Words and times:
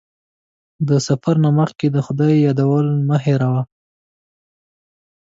د 0.87 0.89
سفر 1.07 1.35
نه 1.43 1.49
مخکې 1.59 1.87
د 1.91 1.97
خدای 2.05 2.33
یادول 2.45 2.87
مه 3.07 3.17
هېروه. 3.25 3.61